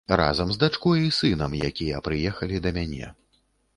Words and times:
Разам 0.19 0.53
дачкой 0.63 1.03
і 1.07 1.11
сынам, 1.19 1.51
якія 1.69 1.99
прыехалі 2.07 2.63
да 2.65 2.69
мяне. 2.79 3.07